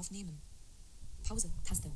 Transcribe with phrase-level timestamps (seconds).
[0.00, 0.40] Aufnehmen.
[1.28, 1.52] Pause.
[1.62, 1.90] Taste.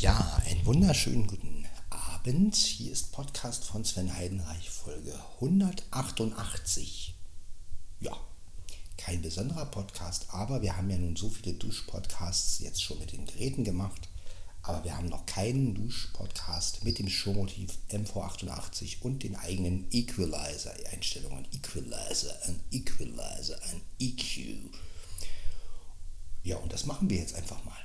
[0.00, 2.56] Ja, einen wunderschönen guten Abend.
[2.56, 7.14] Hier ist Podcast von Sven Heidenreich, Folge 188.
[8.00, 8.16] Ja,
[8.96, 13.26] kein besonderer Podcast, aber wir haben ja nun so viele Duschpodcasts jetzt schon mit den
[13.26, 14.08] Geräten gemacht.
[14.62, 21.46] Aber wir haben noch keinen Duschpodcast mit dem Showmotiv MV88 und den eigenen Equalizer-Einstellungen.
[21.52, 24.70] Equalizer, ein Equalizer, ein EQ.
[26.42, 27.78] Ja, und das machen wir jetzt einfach mal.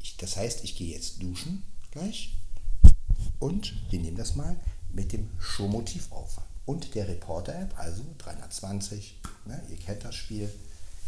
[0.00, 2.34] Ich, das heißt, ich gehe jetzt duschen gleich
[3.38, 4.58] und wir nehmen das mal
[4.92, 6.40] mit dem Showmotiv auf.
[6.64, 10.52] Und der Reporter-App, also 320, ne, ihr kennt das Spiel,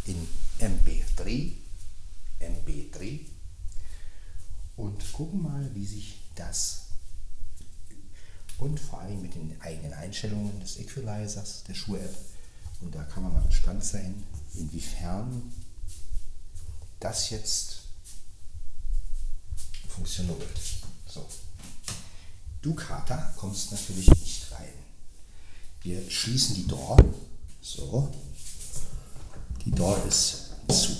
[0.07, 0.27] in
[0.59, 1.53] MP3,
[2.41, 3.21] MP3
[4.81, 6.87] und gucken mal, wie sich das
[8.59, 12.15] und vor allem mit den eigenen Einstellungen des Equalizers, der Schuh-App.
[12.81, 14.23] Und da kann man mal gespannt sein,
[14.55, 15.53] inwiefern
[16.99, 17.81] das jetzt
[19.89, 20.43] funktioniert.
[21.07, 21.27] So.
[22.63, 24.73] Du Kater kommst natürlich nicht rein.
[25.83, 26.99] Wir schließen die Door.
[27.63, 28.13] So.
[29.65, 30.97] Die Door ist zu.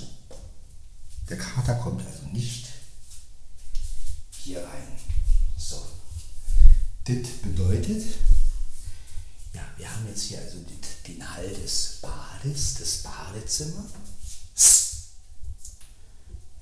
[1.29, 2.70] Der Kater kommt also nicht
[4.43, 4.87] hier rein.
[5.57, 5.81] So.
[7.05, 8.03] Das bedeutet,
[9.53, 10.57] ja, wir haben jetzt hier also
[11.07, 13.85] den Hall des Bades, das Badezimmer.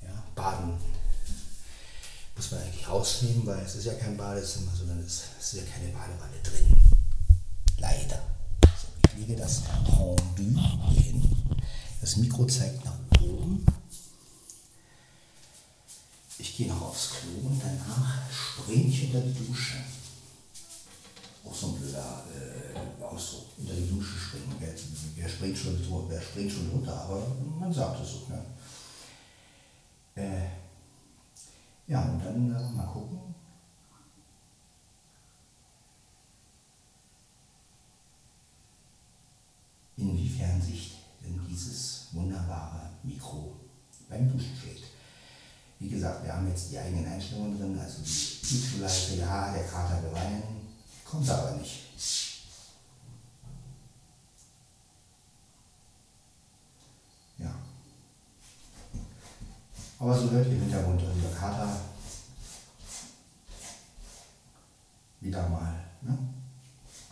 [0.02, 0.78] Ja, Baden
[2.36, 5.92] muss man eigentlich rausnehmen, weil es ist ja kein Badezimmer, sondern es ist ja keine
[5.92, 6.74] Badewanne drin.
[7.78, 8.22] Leider.
[8.80, 10.16] So, ich lege das Rendu
[10.88, 11.36] hier hin.
[12.00, 13.64] Das Mikro zeigt nach oben.
[16.38, 19.78] Ich gehe noch aufs Klo und danach springe ich unter die Dusche.
[21.42, 23.46] Auch so ein blöder äh, Ausdruck.
[23.56, 24.54] Unter die Dusche springen.
[24.58, 24.74] Wer,
[25.16, 28.26] wer, springt schon, wer springt schon runter, aber man sagt es so.
[28.28, 28.44] Ne?
[30.16, 30.48] Äh,
[31.90, 33.34] ja, und dann äh, mal gucken.
[39.96, 43.56] Inwiefern sich denn dieses wunderbare Mikro
[44.10, 44.89] beim Duschen schlägt.
[45.80, 50.02] Wie gesagt, wir haben jetzt die eigenen Einstellungen drin, also die Equalizer, ja, der Kater
[50.02, 50.42] will rein,
[51.06, 51.86] kommt aber nicht.
[57.38, 57.54] Ja.
[59.98, 61.80] Aber so hört ihr im Hintergrund also der Kater
[65.20, 65.82] wieder mal.
[66.02, 66.18] Ne?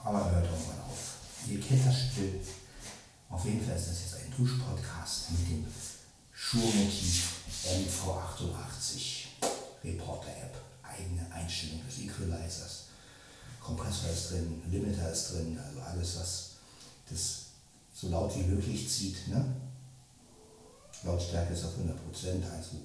[0.04, 1.16] Aber er hört irgendwann auf.
[1.48, 2.38] Ihr kennt das still.
[3.30, 5.66] Auf jeden Fall ist das jetzt ein Duschpodcast mit dem
[6.34, 7.37] Schurmotiv
[7.68, 9.26] MV88
[9.84, 12.86] Reporter App, eigene Einstellung des Equalizers.
[13.60, 16.50] Kompressor ist drin, Limiter ist drin, also alles, was
[17.10, 17.42] das
[17.94, 19.28] so laut wie möglich zieht.
[19.28, 19.44] Ne?
[21.02, 22.76] Lautstärke ist auf 100%, also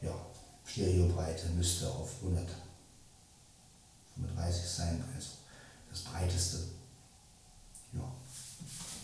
[0.00, 0.14] ja,
[0.64, 5.28] Stereobreite müsste auf 135 sein, also
[5.90, 6.64] das breiteste.
[7.92, 8.10] Ja,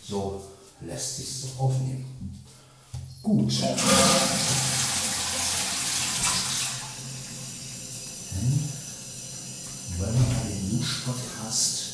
[0.03, 0.43] so
[0.81, 2.43] lässt sich es aufnehmen.
[3.23, 3.61] Gut.
[3.61, 3.77] Dann
[9.99, 10.69] wollen wir mal den
[11.51, 11.93] Dusch-Podcast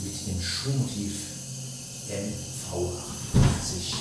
[0.00, 1.12] mit dem Schwungmotiv
[2.10, 3.94] MV88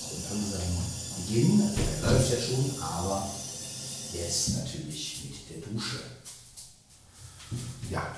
[0.00, 0.60] so langsam
[1.16, 1.70] beginnen.
[2.02, 3.30] Der läuft ja schon, aber
[4.14, 6.00] der ist natürlich mit der Dusche.
[7.90, 8.16] Ja,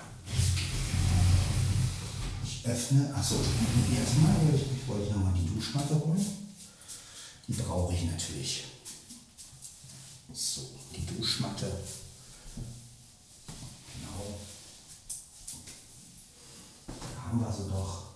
[2.64, 3.14] öffne.
[3.14, 6.24] Achso, erstmal ich wollte nochmal die Duschmatte holen.
[7.48, 8.64] Die brauche ich natürlich.
[10.32, 11.66] So, die Duschmatte.
[14.06, 14.38] Genau.
[16.86, 18.16] Da haben wir sie doch.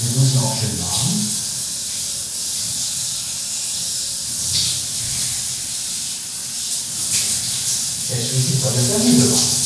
[0.00, 1.28] Wir müssen auch den Namen.
[8.10, 9.57] Er schließt die Sonne der Liebe wahr.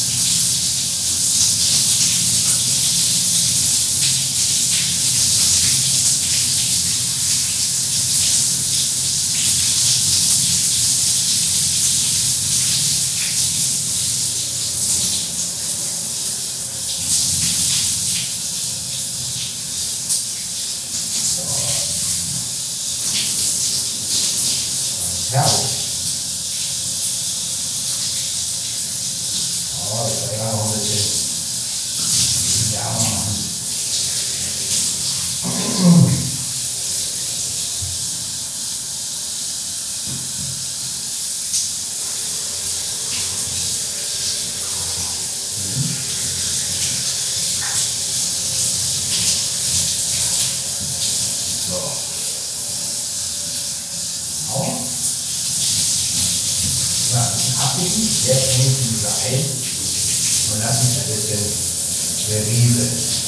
[61.32, 63.21] dulces, bebibles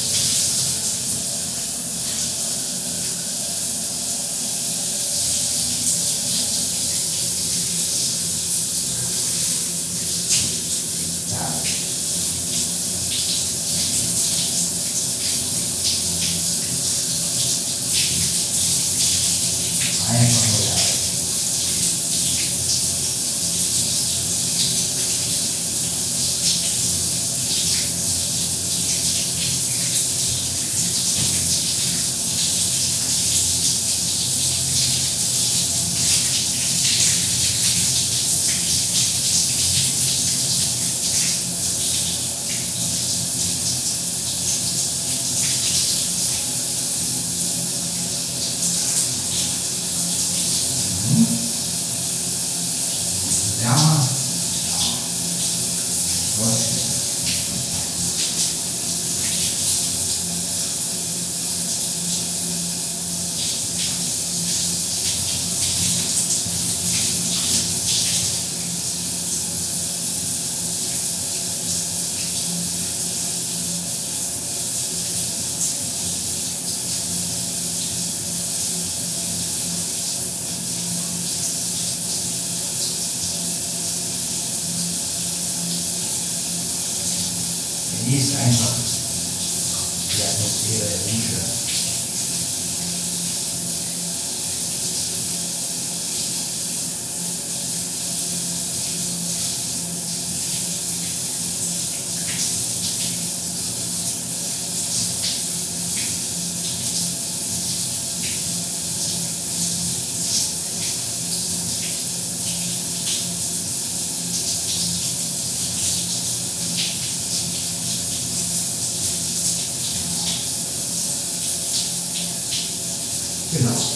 [123.55, 123.94] Genau.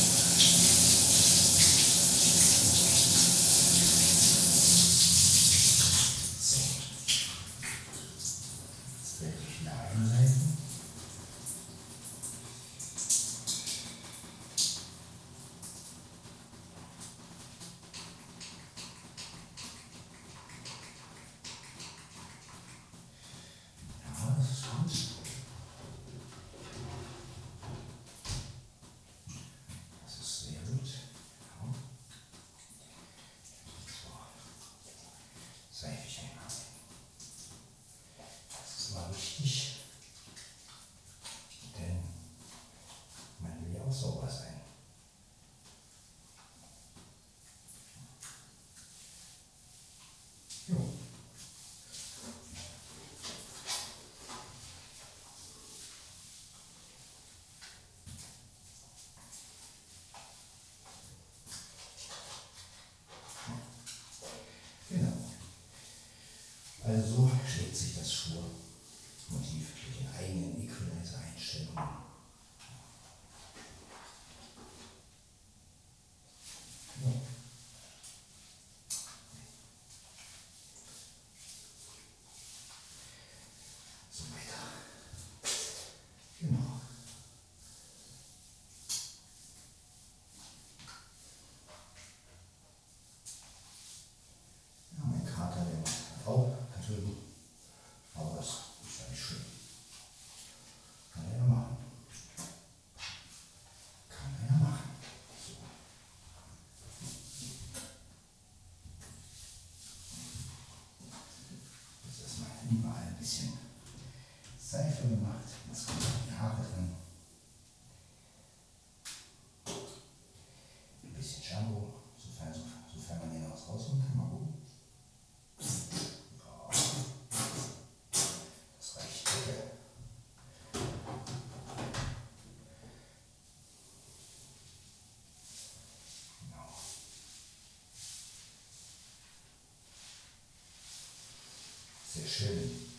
[142.13, 142.89] Sehr schön.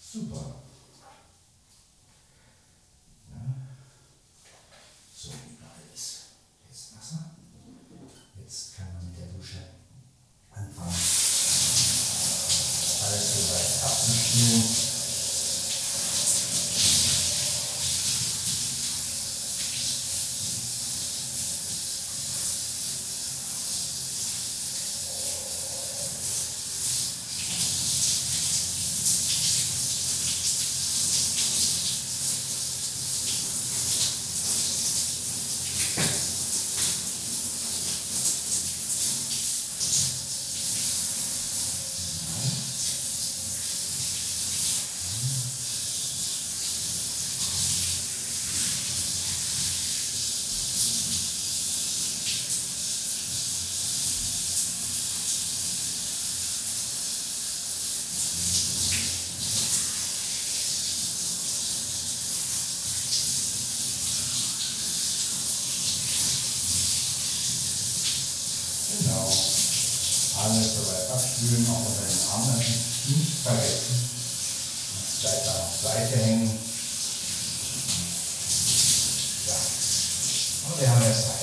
[0.00, 0.47] Super.
[70.38, 74.08] alle soweit abspülen, auch unter den Armen nicht vergessen.
[75.02, 76.58] Das bleibt dann auf Seite hängen.
[79.46, 79.54] Ja,
[80.68, 81.37] und wir haben jetzt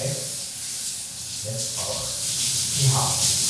[0.00, 2.20] left, left forward.
[2.80, 3.49] 你好。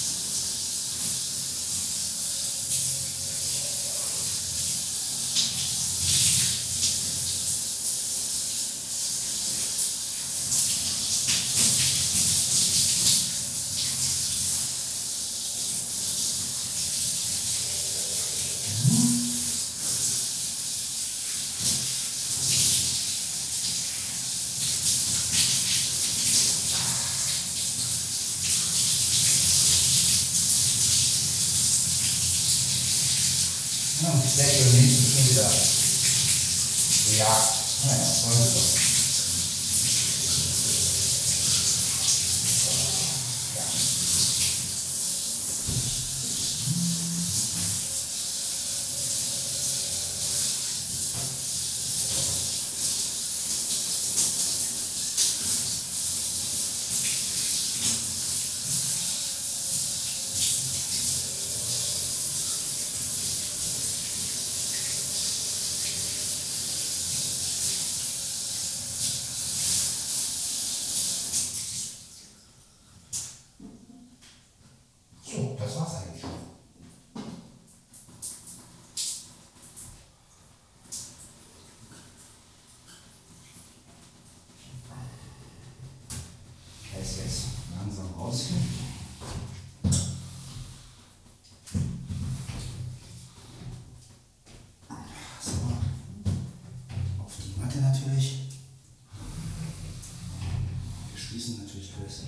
[102.11, 102.23] alles.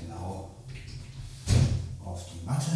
[0.00, 0.50] Genau.
[2.04, 2.70] Auf die Matte.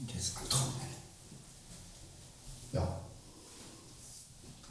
[0.00, 0.88] Und jetzt abtrocknen.
[2.72, 3.00] Ja.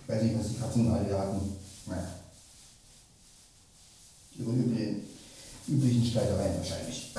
[0.03, 1.57] Ich weiß nicht, was die Katzen hier hatten.
[1.85, 2.07] Naja.
[4.39, 5.03] Ihre üblichen,
[5.67, 7.11] üblichen Streitereien wahrscheinlich.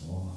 [0.00, 0.32] So.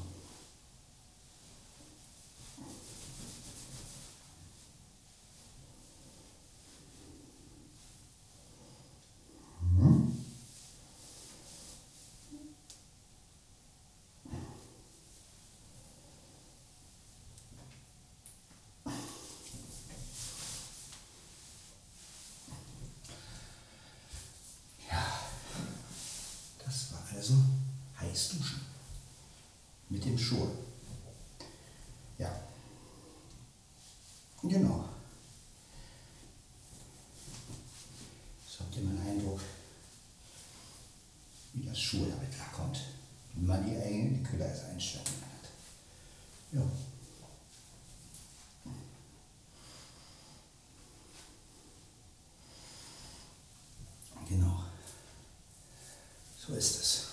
[24.89, 25.05] Ja,
[26.63, 27.35] das war also
[27.99, 28.61] heiß duschen.
[30.33, 30.47] Mit dem Schuh.
[32.17, 32.31] Ja.
[34.43, 34.85] Genau.
[38.47, 39.39] So habt ihr mal einen Eindruck,
[41.53, 42.79] wie das Schuh damit klarkommt.
[43.35, 45.49] Wie man die eigene Kühleis einstellen hat.
[46.51, 46.61] Ja.
[54.29, 54.63] Genau.
[56.37, 57.07] So ist es.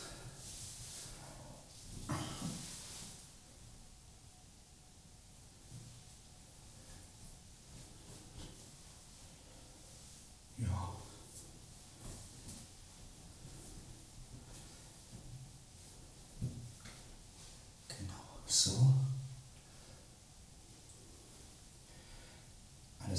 [10.58, 10.92] Ja.
[17.88, 18.14] Genau,
[18.46, 18.94] so.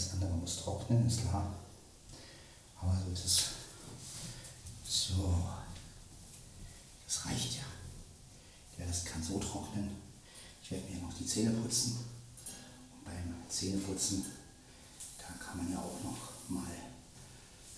[0.02, 1.54] Alles andere muss trocknen, ist klar.
[2.82, 3.44] Aber so ist es.
[4.84, 5.44] So.
[7.06, 7.64] Das reicht ja.
[8.80, 9.92] Ja, das kann so trocknen.
[10.64, 12.00] Ich werde mir noch die Zähne putzen.
[12.94, 14.26] Und beim Zähneputzen,
[15.20, 16.72] da kann man ja auch noch mal,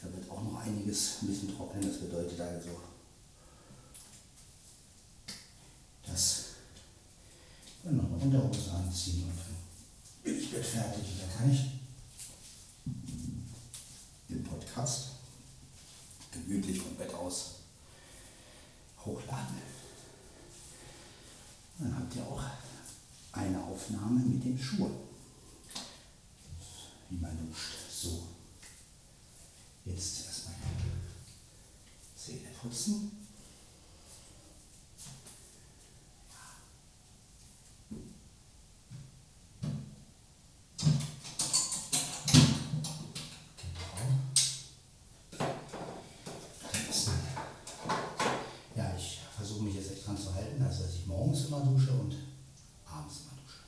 [0.01, 1.85] da wird auch noch einiges ein bisschen trocknen.
[1.85, 2.79] Das bedeutet also,
[6.05, 6.43] dass
[7.81, 11.03] wir noch eine Unterhose anziehen und dann bin ich bald fertig.
[11.19, 11.82] Dann kann ich
[14.73, 15.09] Podcast
[16.31, 17.59] gemütlich vom Bett aus
[19.05, 19.61] hochladen.
[21.77, 22.43] Dann habt ihr auch
[23.33, 24.95] eine Aufnahme mit den Schuhen.
[27.09, 27.73] Wie man duscht.
[27.91, 28.23] So.
[29.85, 30.55] Jetzt erstmal
[32.15, 33.11] Zähne putzen.
[48.75, 51.91] Ja, ich versuche mich jetzt echt dran zu halten, also dass ich morgens immer dusche
[51.91, 52.15] und
[52.85, 53.59] abends immer dusche.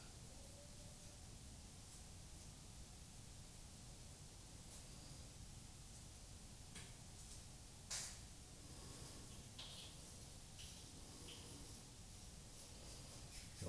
[13.61, 13.67] So.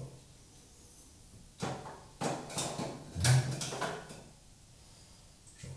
[5.61, 5.69] So.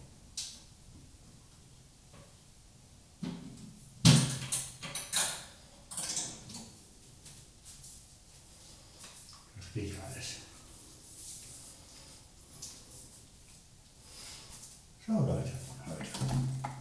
[9.72, 10.38] Verstehe ich alles.
[15.06, 15.52] So Leute,
[15.86, 16.79] heute.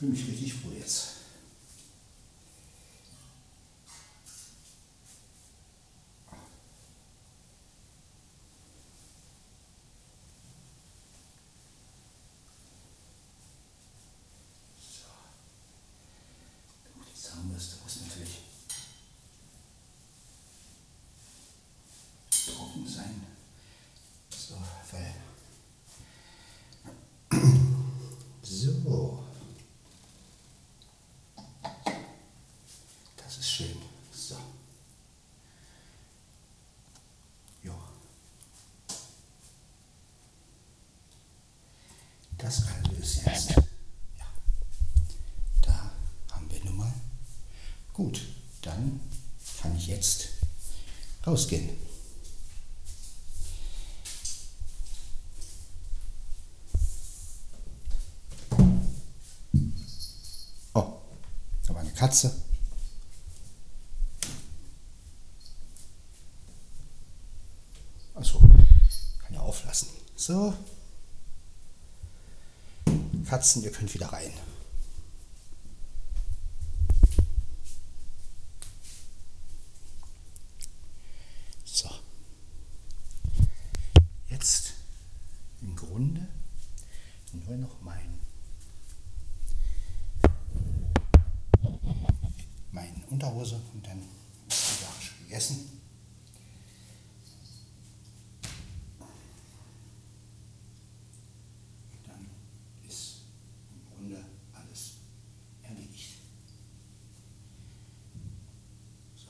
[0.00, 1.08] Ich fühle mich richtig wohl jetzt.
[14.80, 15.04] So.
[16.94, 18.38] Gut, die Zahnbürste muss natürlich
[22.46, 23.26] trocken sein.
[24.30, 24.54] So,
[24.92, 25.14] weil.
[28.42, 29.24] So.
[33.16, 33.76] Das ist schön.
[34.12, 34.36] So.
[37.62, 37.72] Ja.
[42.38, 43.50] Das also ist jetzt.
[44.18, 44.26] Ja.
[45.62, 45.92] Da
[46.32, 46.92] haben wir nun mal.
[48.00, 48.22] Gut,
[48.62, 48.98] dann
[49.60, 50.30] kann ich jetzt
[51.26, 51.68] rausgehen.
[60.72, 60.92] Oh,
[61.66, 62.34] da war eine Katze.
[68.14, 69.88] Achso, kann ja auflassen.
[70.16, 70.54] So.
[73.28, 74.32] Katzen, ihr könnt wieder rein.
[81.64, 81.88] So.
[84.28, 84.72] Jetzt
[85.62, 86.26] im Grunde
[87.32, 88.18] nur noch mein
[92.72, 94.02] meine Unterhose und dann
[94.48, 95.80] ist die Sache schon gegessen.
[102.04, 102.28] Dann
[102.88, 103.20] ist
[103.70, 104.94] im Grunde alles
[105.62, 106.18] erledigt.
[109.16, 109.28] So.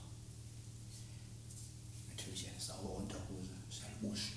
[2.09, 4.33] Natürlich eine saubere Unterhose, ist ja logisch.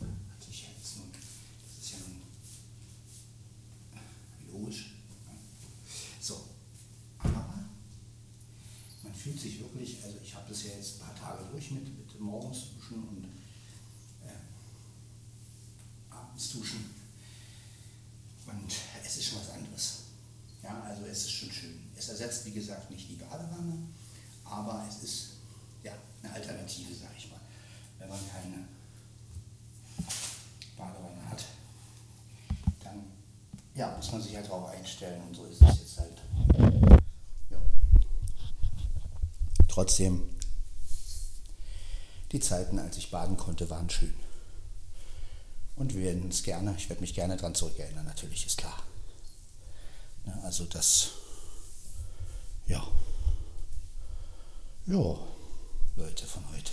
[0.00, 2.22] Hat sich jetzt nun, das ist ja nun
[4.52, 4.90] logisch.
[6.20, 6.44] So,
[7.18, 7.54] aber
[9.02, 11.84] man fühlt sich wirklich, also ich habe das ja jetzt ein paar Tage durch mit,
[11.98, 13.24] mit morgens duschen und
[14.24, 14.38] äh,
[16.08, 16.94] abends duschen.
[18.46, 18.72] Und
[19.04, 20.02] es ist schon was anderes.
[20.62, 21.90] Ja, also es ist schon schön.
[21.96, 23.76] Es ersetzt, wie gesagt, nicht die Badewanne,
[24.44, 25.26] aber es ist
[25.82, 27.40] ja eine Alternative, sag ich mal.
[27.98, 28.68] Wenn man keine
[30.76, 31.44] Badewanne hat,
[32.84, 33.02] dann
[33.74, 36.25] ja, muss man sich halt darauf einstellen und so ist es jetzt halt.
[39.76, 40.26] Trotzdem,
[42.32, 44.14] die Zeiten, als ich baden konnte, waren schön.
[45.74, 48.82] Und wir werden uns gerne, ich werde mich gerne daran zurückerinnern, natürlich, ist klar.
[50.24, 51.10] Ja, also das,
[52.66, 52.90] ja,
[54.86, 55.18] ja,
[55.96, 56.72] Leute von heute.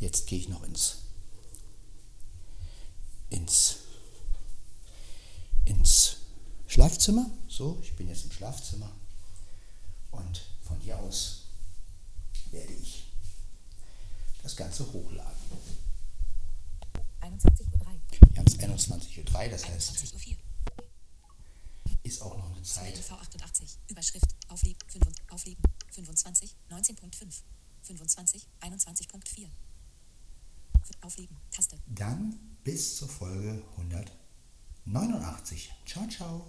[0.00, 1.02] Jetzt gehe ich noch ins,
[3.28, 3.76] ins,
[5.66, 6.16] ins
[6.66, 7.28] Schlafzimmer.
[7.46, 8.90] So, ich bin jetzt im Schlafzimmer.
[10.10, 11.37] Und von hier aus
[12.52, 13.12] werde ich
[14.42, 15.38] das Ganze hochladen.
[17.20, 17.80] 21.03 Uhr.
[18.30, 20.36] Wir haben es 21.03 Uhr, das heißt, 21.04 Uhr.
[22.02, 22.94] ist auch noch eine Zeit.
[22.94, 23.78] CLV 88.
[23.88, 24.26] Überschrift.
[24.48, 24.78] Aufliegen.
[24.88, 25.62] 5, aufliegen.
[25.90, 26.54] 25.
[26.70, 27.42] 19.5.
[27.82, 28.46] 25.
[28.60, 29.48] 21.4.
[31.02, 31.36] Aufliegen.
[31.50, 31.78] Taste.
[31.86, 35.70] Dann bis zur Folge 189.
[35.84, 36.46] Ciao, ciao.